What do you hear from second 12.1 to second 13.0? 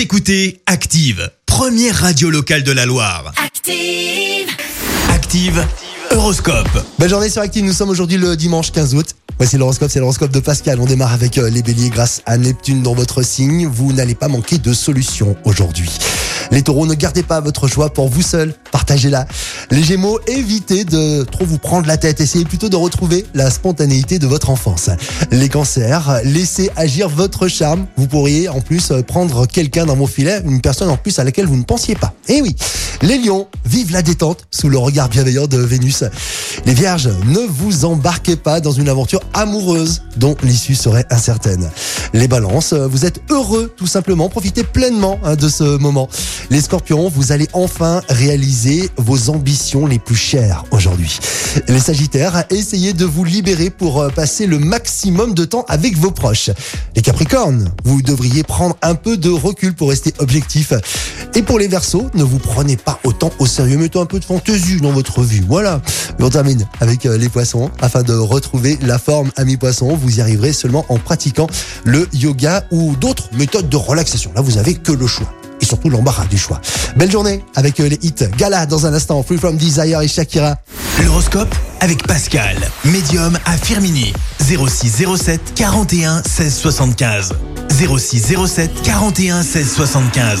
à Neptune dans